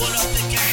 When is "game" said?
0.48-0.69